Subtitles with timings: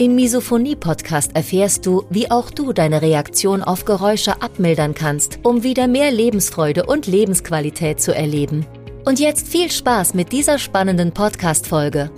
[0.00, 5.88] Im Misophonie-Podcast erfährst du, wie auch du deine Reaktion auf Geräusche abmildern kannst, um wieder
[5.88, 8.64] mehr Lebensfreude und Lebensqualität zu erleben.
[9.04, 12.10] Und jetzt viel Spaß mit dieser spannenden Podcast-Folge.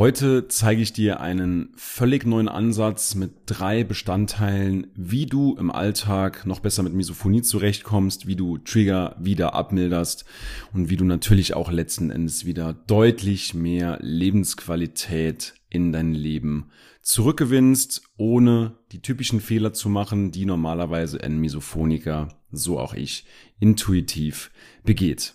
[0.00, 6.46] Heute zeige ich dir einen völlig neuen Ansatz mit drei Bestandteilen, wie du im Alltag
[6.46, 10.24] noch besser mit Misophonie zurechtkommst, wie du Trigger wieder abmilderst
[10.72, 16.70] und wie du natürlich auch letzten Endes wieder deutlich mehr Lebensqualität in dein Leben
[17.02, 23.26] zurückgewinnst, ohne die typischen Fehler zu machen, die normalerweise ein Misophoniker, so auch ich,
[23.58, 24.50] intuitiv
[24.82, 25.34] begeht.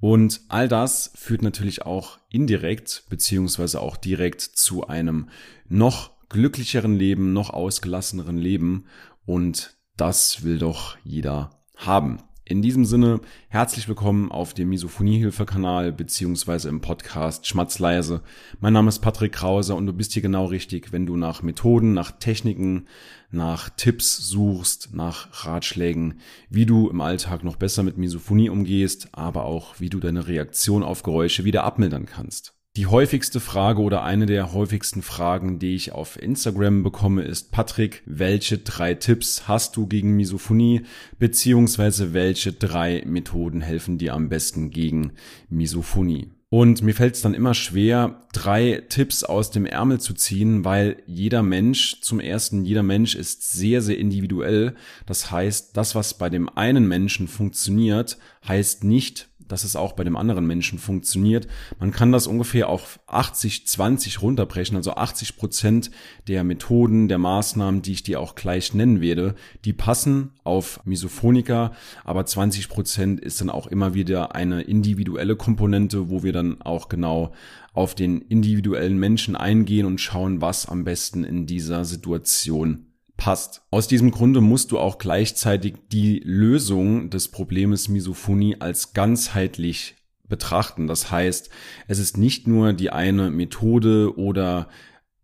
[0.00, 5.28] Und all das führt natürlich auch indirekt beziehungsweise auch direkt zu einem
[5.68, 8.86] noch glücklicheren Leben, noch ausgelasseneren Leben
[9.26, 12.22] und das will doch jeder haben.
[12.48, 18.22] In diesem Sinne, herzlich willkommen auf dem Misophoniehilfe-Kanal beziehungsweise im Podcast Schmatzleise.
[18.58, 21.92] Mein Name ist Patrick Krause und du bist hier genau richtig, wenn du nach Methoden,
[21.92, 22.86] nach Techniken,
[23.30, 29.44] nach Tipps suchst, nach Ratschlägen, wie du im Alltag noch besser mit Misophonie umgehst, aber
[29.44, 32.57] auch wie du deine Reaktion auf Geräusche wieder abmildern kannst.
[32.76, 38.02] Die häufigste Frage oder eine der häufigsten Fragen, die ich auf Instagram bekomme, ist, Patrick,
[38.06, 40.82] welche drei Tipps hast du gegen Misophonie,
[41.18, 45.12] beziehungsweise welche drei Methoden helfen dir am besten gegen
[45.48, 46.30] Misophonie?
[46.50, 51.02] Und mir fällt es dann immer schwer, drei Tipps aus dem Ärmel zu ziehen, weil
[51.04, 54.74] jeder Mensch, zum ersten, jeder Mensch ist sehr, sehr individuell.
[55.04, 60.04] Das heißt, das, was bei dem einen Menschen funktioniert, heißt nicht, dass es auch bei
[60.04, 61.48] dem anderen Menschen funktioniert.
[61.78, 65.90] Man kann das ungefähr auf 80, 20 runterbrechen, also 80 Prozent
[66.26, 71.72] der Methoden, der Maßnahmen, die ich dir auch gleich nennen werde, die passen auf Misophoniker,
[72.04, 76.88] aber 20 Prozent ist dann auch immer wieder eine individuelle Komponente, wo wir dann auch
[76.88, 77.32] genau
[77.72, 82.87] auf den individuellen Menschen eingehen und schauen, was am besten in dieser Situation
[83.18, 83.60] passt.
[83.70, 89.96] Aus diesem Grunde musst du auch gleichzeitig die Lösung des Problems Misophonie als ganzheitlich
[90.26, 90.86] betrachten.
[90.86, 91.50] Das heißt,
[91.88, 94.68] es ist nicht nur die eine Methode oder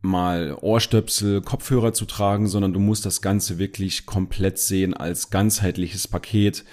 [0.03, 6.09] mal Ohrstöpsel, Kopfhörer zu tragen, sondern du musst das Ganze wirklich komplett sehen als ganzheitliches
[6.09, 6.65] Paket.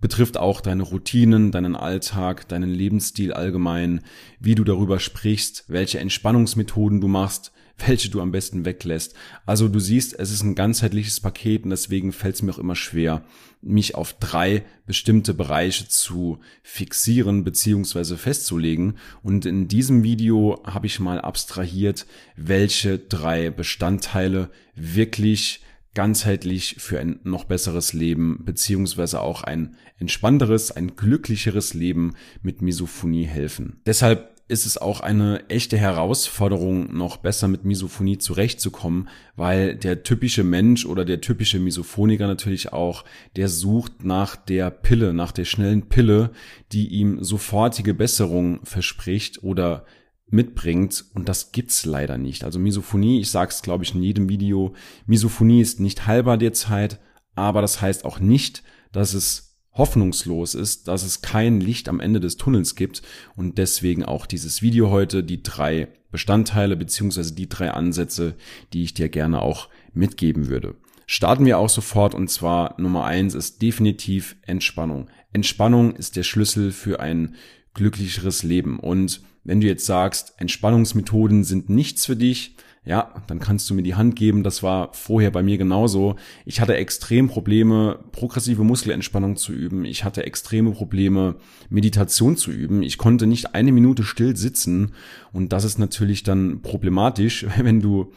[0.00, 4.00] Betrifft auch deine Routinen, deinen Alltag, deinen Lebensstil allgemein,
[4.40, 9.14] wie du darüber sprichst, welche Entspannungsmethoden du machst, welche du am besten weglässt.
[9.46, 12.76] Also du siehst, es ist ein ganzheitliches Paket und deswegen fällt es mir auch immer
[12.76, 13.24] schwer,
[13.60, 18.98] mich auf drei bestimmte Bereiche zu fixieren beziehungsweise festzulegen.
[19.22, 22.06] Und in diesem Video habe ich mal abstrahiert,
[22.36, 25.60] welche drei Bestandteile wirklich
[25.94, 33.24] ganzheitlich für ein noch besseres Leben beziehungsweise auch ein entspannteres, ein glücklicheres Leben mit Misophonie
[33.24, 33.80] helfen.
[33.86, 40.44] Deshalb ist es auch eine echte Herausforderung, noch besser mit Misophonie zurechtzukommen, weil der typische
[40.44, 43.04] Mensch oder der typische Misophoniker natürlich auch,
[43.36, 46.32] der sucht nach der Pille, nach der schnellen Pille,
[46.72, 49.86] die ihm sofortige Besserung verspricht oder
[50.26, 52.42] mitbringt und das gibt's leider nicht.
[52.42, 54.74] Also Misophonie, ich sag's glaube ich in jedem Video,
[55.06, 57.00] Misophonie ist nicht heilbar derzeit,
[57.34, 62.20] aber das heißt auch nicht, dass es hoffnungslos ist, dass es kein Licht am Ende
[62.20, 63.02] des Tunnels gibt
[63.36, 68.34] und deswegen auch dieses Video heute, die drei Bestandteile beziehungsweise die drei Ansätze,
[68.72, 70.74] die ich dir gerne auch mitgeben würde.
[71.06, 75.08] Starten wir auch sofort und zwar Nummer eins ist definitiv Entspannung.
[75.32, 77.34] Entspannung ist der Schlüssel für ein
[77.74, 83.70] glücklicheres Leben und wenn du jetzt sagst, Entspannungsmethoden sind nichts für dich, ja, dann kannst
[83.70, 84.42] du mir die Hand geben.
[84.42, 86.16] Das war vorher bei mir genauso.
[86.44, 89.84] Ich hatte extrem Probleme, progressive Muskelentspannung zu üben.
[89.84, 91.36] Ich hatte extreme Probleme,
[91.70, 92.82] Meditation zu üben.
[92.82, 94.94] Ich konnte nicht eine Minute still sitzen.
[95.32, 98.12] Und das ist natürlich dann problematisch, wenn du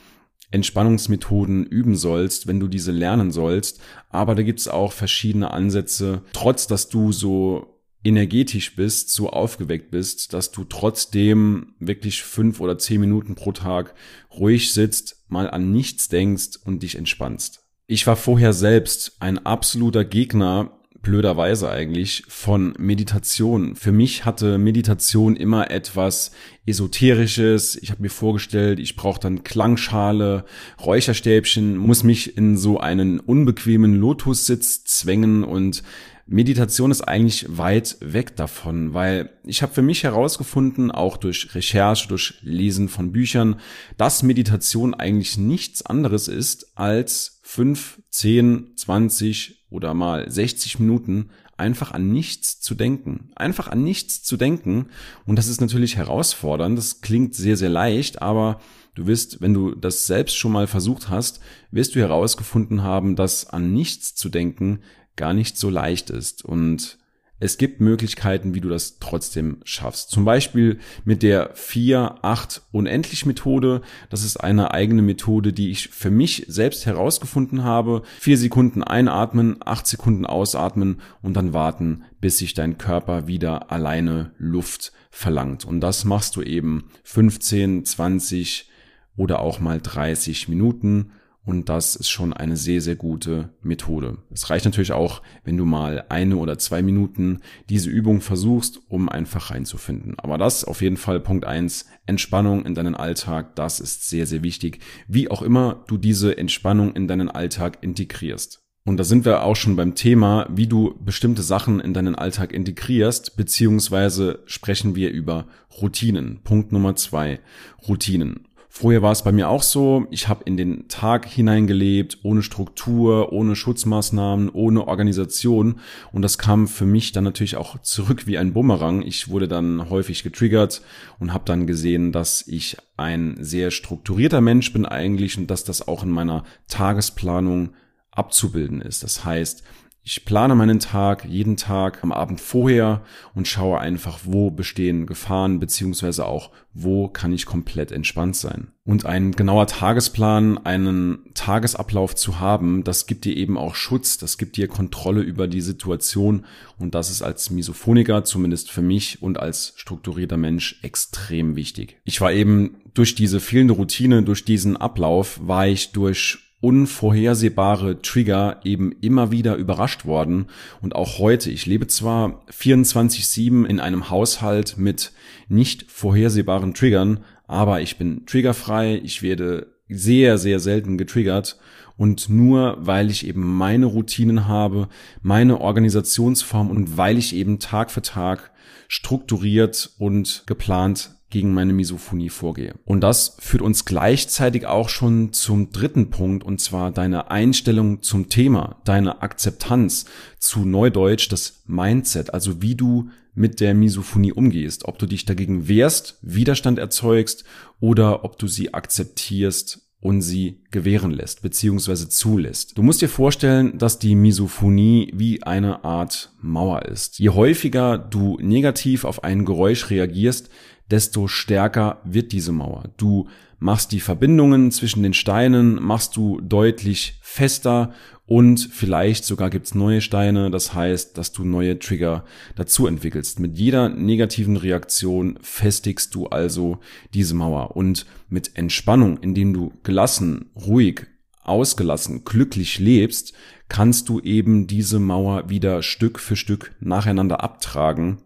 [0.49, 3.79] Entspannungsmethoden üben sollst, wenn du diese lernen sollst.
[4.09, 6.23] Aber da gibt's auch verschiedene Ansätze.
[6.33, 7.74] Trotz, dass du so
[8.05, 13.95] energetisch bist, so aufgeweckt bist, dass du trotzdem wirklich fünf oder zehn Minuten pro Tag
[14.31, 17.63] ruhig sitzt, mal an nichts denkst und dich entspannst.
[17.87, 23.75] Ich war vorher selbst ein absoluter Gegner, blöderweise eigentlich, von Meditation.
[23.75, 26.31] Für mich hatte Meditation immer etwas
[26.65, 27.75] Esoterisches.
[27.75, 30.45] Ich habe mir vorgestellt, ich brauche dann Klangschale,
[30.83, 35.83] Räucherstäbchen, muss mich in so einen unbequemen Lotussitz zwängen und
[36.27, 42.07] Meditation ist eigentlich weit weg davon, weil ich habe für mich herausgefunden, auch durch Recherche,
[42.07, 43.59] durch Lesen von Büchern,
[43.97, 51.91] dass Meditation eigentlich nichts anderes ist als fünf, zehn, zwanzig oder mal 60 Minuten einfach
[51.91, 53.31] an nichts zu denken.
[53.35, 54.87] Einfach an nichts zu denken.
[55.25, 56.77] Und das ist natürlich herausfordernd.
[56.77, 58.59] Das klingt sehr, sehr leicht, aber
[58.93, 61.39] du wirst, wenn du das selbst schon mal versucht hast,
[61.71, 64.79] wirst du herausgefunden haben, dass an nichts zu denken
[65.15, 66.43] gar nicht so leicht ist.
[66.43, 66.97] Und
[67.39, 70.09] es gibt Möglichkeiten, wie du das trotzdem schaffst.
[70.09, 73.81] Zum Beispiel mit der 4-8 unendlich Methode.
[74.09, 78.03] Das ist eine eigene Methode, die ich für mich selbst herausgefunden habe.
[78.19, 84.31] Vier Sekunden einatmen, acht Sekunden ausatmen und dann warten, bis sich dein Körper wieder alleine
[84.37, 85.65] Luft verlangt.
[85.65, 88.69] Und das machst du eben 15, 20
[89.17, 91.11] oder auch mal 30 Minuten
[91.45, 94.17] und das ist schon eine sehr, sehr gute Methode.
[94.31, 99.09] Es reicht natürlich auch, wenn du mal eine oder zwei Minuten diese Übung versuchst, um
[99.09, 100.15] einfach reinzufinden.
[100.17, 104.41] Aber das auf jeden Fall Punkt eins: Entspannung in deinen Alltag, das ist sehr, sehr
[104.41, 104.79] wichtig.
[105.07, 108.61] Wie auch immer du diese Entspannung in deinen Alltag integrierst.
[108.87, 112.53] Und da sind wir auch schon beim Thema, wie du bestimmte Sachen in deinen Alltag
[112.53, 115.47] integrierst, beziehungsweise sprechen wir über
[115.81, 116.41] Routinen.
[116.43, 117.39] Punkt Nummer zwei,
[117.87, 118.47] Routinen.
[118.77, 123.31] Vorher war es bei mir auch so, ich habe in den Tag hineingelebt, ohne Struktur,
[123.31, 125.79] ohne Schutzmaßnahmen, ohne Organisation
[126.11, 129.01] und das kam für mich dann natürlich auch zurück wie ein Bumerang.
[129.01, 130.81] Ich wurde dann häufig getriggert
[131.19, 135.87] und habe dann gesehen, dass ich ein sehr strukturierter Mensch bin eigentlich und dass das
[135.87, 137.75] auch in meiner Tagesplanung
[138.11, 139.03] abzubilden ist.
[139.03, 139.63] Das heißt,
[140.07, 143.01] ich plane meinen Tag jeden Tag am Abend vorher
[143.33, 148.67] und schaue einfach, wo bestehen Gefahren, beziehungsweise auch, wo kann ich komplett entspannt sein.
[148.83, 154.37] Und ein genauer Tagesplan, einen Tagesablauf zu haben, das gibt dir eben auch Schutz, das
[154.37, 156.45] gibt dir Kontrolle über die Situation
[156.77, 161.97] und das ist als Misophoniker, zumindest für mich und als strukturierter Mensch extrem wichtig.
[162.03, 168.59] Ich war eben durch diese fehlende Routine, durch diesen Ablauf, war ich durch unvorhersehbare Trigger
[168.63, 170.47] eben immer wieder überrascht worden.
[170.81, 175.11] Und auch heute, ich lebe zwar 24-7 in einem Haushalt mit
[175.47, 181.57] nicht vorhersehbaren Triggern, aber ich bin triggerfrei, ich werde sehr, sehr selten getriggert.
[181.97, 184.89] Und nur weil ich eben meine Routinen habe,
[185.21, 188.51] meine Organisationsform und weil ich eben Tag für Tag
[188.87, 192.75] strukturiert und geplant gegen meine Misophonie vorgehe.
[192.85, 198.29] Und das führt uns gleichzeitig auch schon zum dritten Punkt, und zwar deine Einstellung zum
[198.29, 200.05] Thema, deine Akzeptanz
[200.39, 205.67] zu Neudeutsch, das Mindset, also wie du mit der Misophonie umgehst, ob du dich dagegen
[205.67, 207.43] wehrst, Widerstand erzeugst
[207.79, 212.77] oder ob du sie akzeptierst und sie gewähren lässt beziehungsweise zulässt.
[212.77, 217.17] Du musst dir vorstellen, dass die Misophonie wie eine Art Mauer ist.
[217.17, 220.51] Je häufiger du negativ auf ein Geräusch reagierst,
[220.91, 222.83] desto stärker wird diese Mauer.
[222.97, 227.91] Du machst die Verbindungen zwischen den Steinen, machst du deutlich fester
[228.25, 230.49] und vielleicht sogar gibt's neue Steine.
[230.49, 232.25] Das heißt, dass du neue Trigger
[232.55, 233.39] dazu entwickelst.
[233.39, 236.79] Mit jeder negativen Reaktion festigst du also
[237.13, 241.05] diese Mauer und mit Entspannung, indem du gelassen, ruhig,
[241.43, 243.33] ausgelassen, glücklich lebst,
[243.69, 248.19] kannst du eben diese Mauer wieder Stück für Stück nacheinander abtragen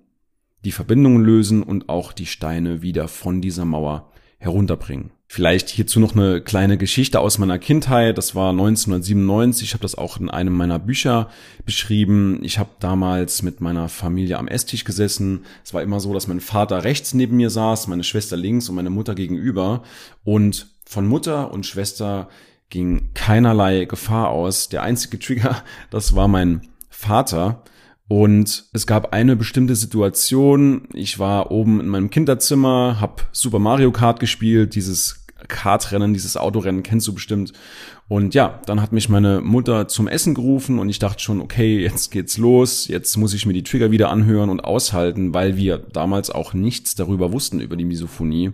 [0.66, 5.12] die Verbindungen lösen und auch die Steine wieder von dieser Mauer herunterbringen.
[5.32, 8.18] Vielleicht hierzu noch eine kleine Geschichte aus meiner Kindheit.
[8.18, 9.68] Das war 1997.
[9.68, 11.30] Ich habe das auch in einem meiner Bücher
[11.66, 12.40] beschrieben.
[12.42, 15.46] Ich habe damals mit meiner Familie am Esstisch gesessen.
[15.64, 18.76] Es war immer so, dass mein Vater rechts neben mir saß, meine Schwester links und
[18.76, 19.84] meine Mutter gegenüber.
[20.24, 22.28] Und von Mutter und Schwester
[22.72, 24.70] ging keinerlei Gefahr aus.
[24.70, 27.62] Der einzige Trigger, das war mein Vater.
[28.10, 30.88] Und es gab eine bestimmte Situation.
[30.94, 36.82] Ich war oben in meinem Kinderzimmer, hab Super Mario Kart gespielt, dieses Kartrennen, dieses Autorennen
[36.82, 37.54] kennst du bestimmt.
[38.10, 41.80] Und ja, dann hat mich meine Mutter zum Essen gerufen und ich dachte schon, okay,
[41.80, 45.78] jetzt geht's los, jetzt muss ich mir die Trigger wieder anhören und aushalten, weil wir
[45.78, 48.52] damals auch nichts darüber wussten über die Misophonie.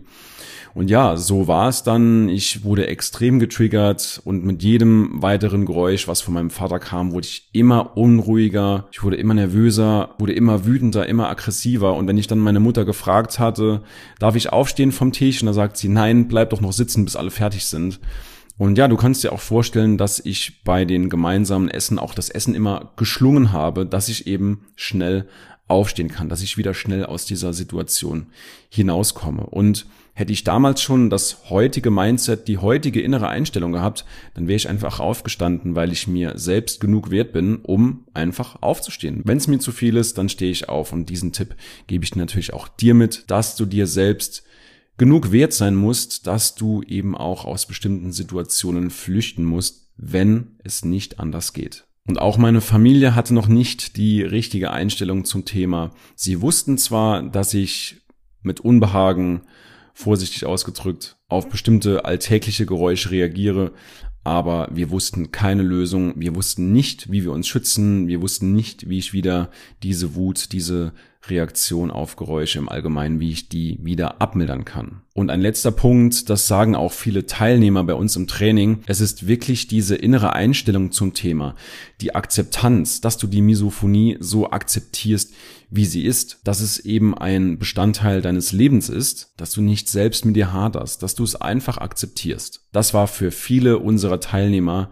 [0.73, 2.27] Und ja, so war es dann.
[2.27, 7.25] Ich wurde extrem getriggert und mit jedem weiteren Geräusch, was von meinem Vater kam, wurde
[7.25, 8.89] ich immer unruhiger.
[8.91, 11.95] Ich wurde immer nervöser, wurde immer wütender, immer aggressiver.
[11.95, 13.83] Und wenn ich dann meine Mutter gefragt hatte,
[14.19, 15.41] darf ich aufstehen vom Tisch?
[15.41, 18.01] Und da sagt sie, nein, bleib doch noch sitzen, bis alle fertig sind.
[18.57, 22.29] Und ja, du kannst dir auch vorstellen, dass ich bei den gemeinsamen Essen auch das
[22.29, 25.27] Essen immer geschlungen habe, dass ich eben schnell
[25.67, 28.27] aufstehen kann, dass ich wieder schnell aus dieser Situation
[28.69, 29.45] hinauskomme.
[29.47, 34.55] Und hätte ich damals schon das heutige Mindset, die heutige innere Einstellung gehabt, dann wäre
[34.55, 39.21] ich einfach aufgestanden, weil ich mir selbst genug wert bin, um einfach aufzustehen.
[39.25, 40.93] Wenn es mir zu viel ist, dann stehe ich auf.
[40.93, 41.55] Und diesen Tipp
[41.87, 44.43] gebe ich natürlich auch dir mit, dass du dir selbst
[44.97, 50.85] genug wert sein musst, dass du eben auch aus bestimmten Situationen flüchten musst, wenn es
[50.85, 51.85] nicht anders geht.
[52.07, 55.91] Und auch meine Familie hatte noch nicht die richtige Einstellung zum Thema.
[56.15, 58.01] Sie wussten zwar, dass ich
[58.41, 59.41] mit Unbehagen,
[59.93, 63.71] vorsichtig ausgedrückt, auf bestimmte alltägliche Geräusche reagiere,
[64.25, 68.89] aber wir wussten keine Lösung, wir wussten nicht, wie wir uns schützen, wir wussten nicht,
[68.89, 69.49] wie ich wieder
[69.83, 70.93] diese Wut, diese
[71.29, 75.01] Reaktion auf Geräusche im Allgemeinen, wie ich die wieder abmildern kann.
[75.13, 79.27] Und ein letzter Punkt, das sagen auch viele Teilnehmer bei uns im Training, es ist
[79.27, 81.55] wirklich diese innere Einstellung zum Thema,
[82.01, 85.33] die Akzeptanz, dass du die Misophonie so akzeptierst,
[85.69, 90.25] wie sie ist, dass es eben ein Bestandteil deines Lebens ist, dass du nicht selbst
[90.25, 92.65] mit dir haderst, dass du es einfach akzeptierst.
[92.71, 94.91] Das war für viele unserer Teilnehmer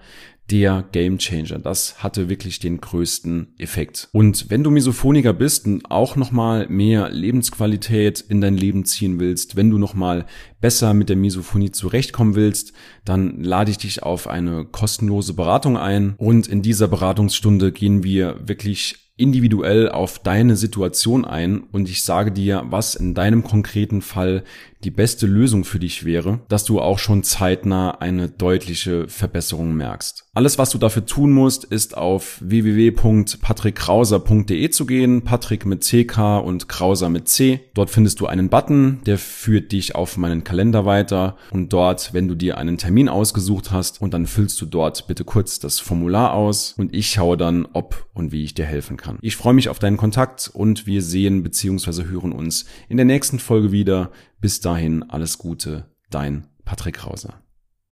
[0.51, 1.59] der Gamechanger.
[1.59, 4.09] Das hatte wirklich den größten Effekt.
[4.11, 9.55] Und wenn du Misophoniker bist und auch nochmal mehr Lebensqualität in dein Leben ziehen willst,
[9.55, 10.25] wenn du nochmal
[10.63, 12.71] besser mit der Misophonie zurechtkommen willst,
[13.03, 16.15] dann lade ich dich auf eine kostenlose Beratung ein.
[16.17, 22.31] Und in dieser Beratungsstunde gehen wir wirklich individuell auf deine Situation ein und ich sage
[22.31, 24.43] dir, was in deinem konkreten Fall
[24.83, 30.25] die beste Lösung für dich wäre, dass du auch schon zeitnah eine deutliche Verbesserung merkst.
[30.33, 36.67] Alles, was du dafür tun musst, ist auf www.patrickkrauser.de zu gehen, Patrick mit CK und
[36.67, 37.61] Krauser mit C.
[37.75, 42.27] Dort findest du einen Button, der führt dich auf meinen Kalender weiter und dort, wenn
[42.27, 46.33] du dir einen Termin ausgesucht hast und dann füllst du dort bitte kurz das Formular
[46.33, 49.17] aus und ich schaue dann, ob und wie ich dir helfen kann.
[49.23, 52.03] Ich freue mich auf deinen Kontakt und wir sehen bzw.
[52.03, 54.11] hören uns in der nächsten Folge wieder.
[54.41, 57.42] Bis dahin alles Gute, dein Patrick Krauser.